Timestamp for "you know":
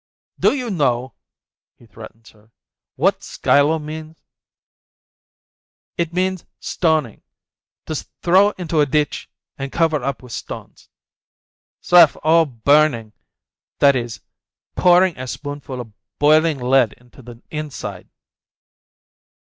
0.55-1.13